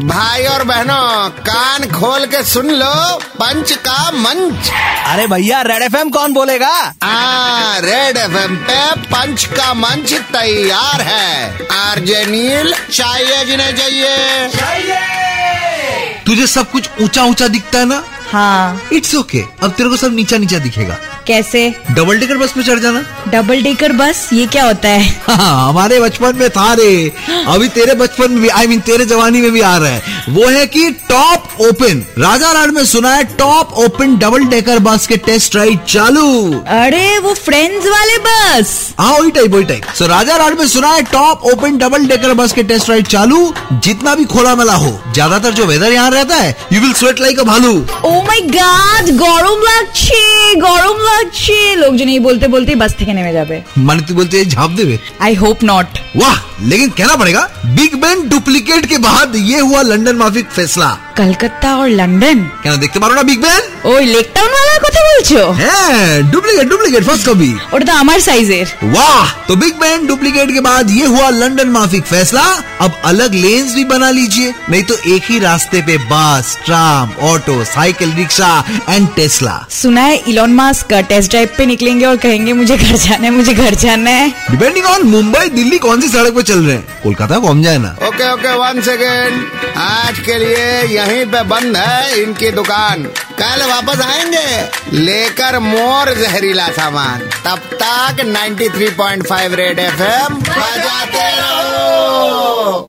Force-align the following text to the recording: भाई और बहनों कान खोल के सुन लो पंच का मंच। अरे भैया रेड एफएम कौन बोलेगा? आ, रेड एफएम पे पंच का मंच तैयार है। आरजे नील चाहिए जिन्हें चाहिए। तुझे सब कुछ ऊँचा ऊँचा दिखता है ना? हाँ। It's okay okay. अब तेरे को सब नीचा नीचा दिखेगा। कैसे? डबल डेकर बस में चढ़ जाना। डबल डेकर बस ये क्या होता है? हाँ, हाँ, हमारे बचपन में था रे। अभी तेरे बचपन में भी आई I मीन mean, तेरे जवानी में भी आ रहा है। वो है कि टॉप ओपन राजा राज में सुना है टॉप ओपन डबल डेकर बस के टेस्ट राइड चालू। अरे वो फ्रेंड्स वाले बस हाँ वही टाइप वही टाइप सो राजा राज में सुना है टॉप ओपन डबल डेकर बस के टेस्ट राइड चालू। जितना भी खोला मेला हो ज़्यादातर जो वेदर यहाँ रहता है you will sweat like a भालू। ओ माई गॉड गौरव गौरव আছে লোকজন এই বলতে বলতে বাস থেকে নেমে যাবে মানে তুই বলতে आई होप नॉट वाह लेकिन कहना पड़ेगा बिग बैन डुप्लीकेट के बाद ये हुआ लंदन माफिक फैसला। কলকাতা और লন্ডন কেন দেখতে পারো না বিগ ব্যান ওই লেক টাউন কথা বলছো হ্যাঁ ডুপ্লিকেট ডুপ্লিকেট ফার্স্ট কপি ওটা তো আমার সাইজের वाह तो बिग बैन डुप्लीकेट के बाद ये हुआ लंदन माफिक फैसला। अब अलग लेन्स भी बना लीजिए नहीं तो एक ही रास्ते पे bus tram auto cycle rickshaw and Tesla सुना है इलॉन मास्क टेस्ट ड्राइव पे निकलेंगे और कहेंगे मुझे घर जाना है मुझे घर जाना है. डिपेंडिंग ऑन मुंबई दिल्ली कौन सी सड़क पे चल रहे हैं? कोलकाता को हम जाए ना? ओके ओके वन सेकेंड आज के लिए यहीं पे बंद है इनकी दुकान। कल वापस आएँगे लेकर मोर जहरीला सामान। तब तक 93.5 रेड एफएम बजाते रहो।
भाई 0.00 0.44
और 0.44 0.64
बहनों 0.64 1.30
कान 1.30 1.90
खोल 1.90 2.26
के 2.26 2.44
सुन 2.44 2.70
लो 2.70 3.18
पंच 3.18 3.72
का 3.72 4.10
मंच। 4.10 4.70
अरे 5.06 5.26
भैया 5.26 5.62
रेड 5.62 5.82
एफएम 5.82 6.10
कौन 6.10 6.32
बोलेगा? 6.32 6.94
आ, 7.02 7.78
रेड 7.78 8.16
एफएम 8.16 8.56
पे 8.56 9.00
पंच 9.00 9.44
का 9.44 9.74
मंच 9.74 10.12
तैयार 10.12 11.00
है। 11.00 11.66
आरजे 11.72 12.26
नील 12.26 12.74
चाहिए 12.92 13.44
जिन्हें 13.44 13.76
चाहिए। 13.76 14.96
तुझे 16.26 16.46
सब 16.46 16.70
कुछ 16.70 16.90
ऊँचा 17.00 17.24
ऊँचा 17.24 17.48
दिखता 17.48 17.78
है 17.78 17.84
ना? 17.84 18.04
हाँ। 18.32 18.82
It's 18.92 19.14
okay 19.14 19.38
okay. 19.38 19.64
अब 19.64 19.70
तेरे 19.70 19.88
को 19.88 19.96
सब 19.96 20.14
नीचा 20.14 20.38
नीचा 20.38 20.58
दिखेगा। 20.58 20.96
कैसे? 21.26 21.68
डबल 21.90 22.18
डेकर 22.18 22.36
बस 22.38 22.52
में 22.56 22.62
चढ़ 22.64 22.78
जाना। 22.78 23.04
डबल 23.30 23.62
डेकर 23.62 23.92
बस 23.92 24.28
ये 24.32 24.46
क्या 24.46 24.64
होता 24.64 24.88
है? 24.88 25.04
हाँ, 25.26 25.36
हाँ, 25.36 25.68
हमारे 25.68 26.00
बचपन 26.00 26.36
में 26.36 26.48
था 26.50 26.72
रे। 26.74 27.12
अभी 27.48 27.68
तेरे 27.68 27.94
बचपन 27.94 28.32
में 28.32 28.40
भी 28.42 28.48
आई 28.48 28.64
I 28.64 28.68
मीन 28.68 28.78
mean, 28.78 28.86
तेरे 28.86 29.04
जवानी 29.04 29.40
में 29.40 29.50
भी 29.52 29.60
आ 29.60 29.76
रहा 29.76 29.88
है। 29.88 30.24
वो 30.28 30.46
है 30.48 30.66
कि 30.66 30.90
टॉप 31.08 31.60
ओपन 31.60 32.04
राजा 32.18 32.52
राज 32.52 32.70
में 32.74 32.84
सुना 32.84 33.14
है 33.14 33.24
टॉप 33.36 33.72
ओपन 33.84 34.16
डबल 34.18 34.44
डेकर 34.46 34.78
बस 34.78 35.06
के 35.06 35.16
टेस्ट 35.26 35.56
राइड 35.56 35.84
चालू। 35.84 36.62
अरे 36.76 37.18
वो 37.18 37.34
फ्रेंड्स 37.34 37.86
वाले 37.86 38.18
बस 38.26 38.74
हाँ 38.98 39.12
वही 39.12 39.30
टाइप 39.30 39.54
वही 39.54 39.64
टाइप 39.64 39.84
सो 39.98 40.06
राजा 40.06 40.36
राज 40.36 40.58
में 40.58 40.66
सुना 40.68 40.88
है 40.92 41.02
टॉप 41.12 41.44
ओपन 41.52 41.78
डबल 41.78 42.06
डेकर 42.06 42.34
बस 42.34 42.52
के 42.52 42.62
टेस्ट 42.62 42.90
राइड 42.90 43.06
चालू। 43.06 43.52
जितना 43.72 44.14
भी 44.14 44.24
खोला 44.24 44.54
मेला 44.56 44.74
हो 44.74 44.90
ज़्यादातर 45.12 45.52
जो 45.54 45.66
वेदर 45.66 45.92
यहाँ 45.92 46.10
रहता 46.10 46.36
है 46.36 46.56
you 46.72 46.80
will 46.80 46.92
sweat 46.92 47.20
like 47.20 47.40
a 47.40 47.44
भालू। 47.44 47.72
ओ 48.04 48.20
माई 48.22 48.40
गॉड 48.50 49.10
गौरव 49.18 49.64
गौरव 50.60 51.04
আছে 51.18 51.58
লোকজন 51.82 52.08
এই 52.14 52.20
বলতে 52.28 52.46
বলতে 52.54 52.70
বাস 52.82 52.92
থেকে 53.00 53.12
নেমে 53.18 53.32
যাবে 53.38 53.56
মানে 53.88 54.00
তুই 54.06 54.14
বলতে 54.20 54.36
आई 55.26 55.34
होप 55.42 55.58
नॉट 55.70 55.90
वाह 56.20 56.36
लेकिन 56.70 56.88
कहना 56.98 57.16
पड़ेगा 57.20 57.42
बिग 57.78 57.92
बैन 58.02 58.18
डुप्लीकेट 58.28 58.84
के 58.92 58.98
बाद 59.08 59.28
ये 59.52 59.58
हुआ 59.68 59.80
लंदन 59.90 60.16
माफिक 60.22 60.46
फैसला। 60.58 60.90
কলকাতা 61.20 61.68
और 61.80 61.88
লন্ডন 62.00 62.38
কেন 62.62 62.72
দেখতে 62.84 62.98
পারো 63.02 63.12
না 63.18 63.22
বিগ 63.30 63.38
ব্যান 63.44 63.62
ওই 63.92 64.02
লেক 64.14 64.26
টাউন 64.36 64.52
কথা 64.86 65.00
বলছো 65.10 65.40
হ্যাঁ 65.62 66.08
ডুপ্লিকেট 66.32 66.66
ডুপ্লিকেট 66.72 67.02
ফার্স্ট 67.08 67.24
কপি 67.28 67.50
ওটা 67.74 67.84
তো 67.90 67.94
আমার 68.02 68.18
সাইজের 68.28 68.66
वाह 68.96 69.26
तो 69.48 69.52
बिग 69.62 69.74
बैन 69.82 69.98
डुप्लीकेट 70.10 70.48
के 70.56 70.62
बाद 70.70 70.84
ये 71.00 71.06
हुआ 71.14 71.28
लंदन 71.42 71.68
माफिक 71.76 72.04
फैसला। 72.12 72.46
अब 72.84 72.90
अलग 73.10 73.30
लेन्स 73.44 73.68
भी 73.76 73.84
बना 73.92 74.10
लीजिए 74.18 74.48
नहीं 74.70 74.84
तो 74.90 74.94
एक 75.14 75.22
ही 75.30 75.36
रास्ते 75.46 75.78
पे 75.88 75.96
bus 76.12 76.44
tram 76.66 77.06
auto 77.30 77.56
cycle 77.76 78.10
rickshaw 78.20 78.50
and 78.94 79.04
Tesla 79.18 79.56
सुना 79.82 80.02
है 80.08 80.14
इलॉन 80.32 80.52
मास्क 80.60 80.84
टेस्ट 81.08 81.30
ड्राइव 81.30 81.48
पे 81.58 81.66
निकलेंगे 81.66 82.06
और 82.06 82.16
कहेंगे 82.16 82.52
मुझे 82.52 82.76
घर 82.76 82.96
जाना 82.96 83.24
है 83.24 83.30
मुझे 83.30 83.54
घर 83.54 83.74
जाना 83.74 84.10
है. 84.10 84.28
डिपेंडिंग 84.50 84.86
ऑन 84.86 85.02
मुंबई 85.02 85.48
दिल्ली 85.48 85.78
कौन 85.78 86.00
सी 86.00 86.08
सड़क 86.08 86.34
पे 86.34 86.42
चल 86.42 86.58
रहे 86.58 86.76
हैं? 86.76 87.02
कोलकाता 87.02 87.38
को 87.38 87.48
हम 87.48 87.62
जाए 87.62 87.78
ना? 87.78 87.96
ओके 88.08 88.32
ओके 88.32 88.52
वन 88.54 88.80
सेकेंड 88.80 89.46
आज 89.76 90.18
के 90.18 90.38
लिए 90.38 90.82
यहीं 90.96 91.26
पे 91.26 91.42
बंद 91.42 91.76
है 91.76 92.22
इनकी 92.22 92.50
दुकान। 92.50 93.02
कल 93.40 93.62
वापस 93.70 94.00
आएँगे 94.00 94.98
लेकर 94.98 95.58
मोर 95.58 96.14
जहरीला 96.14 96.68
सामान। 96.68 97.18
तब 97.18 97.58
तक 97.82 98.24
93.5 98.24 99.54
रेड 99.54 99.78
एफएम 99.78 100.34
बजाते 100.34 101.28
रहो। 101.36 102.88